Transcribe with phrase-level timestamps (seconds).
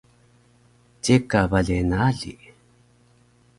[1.03, 2.33] Ceka bale naali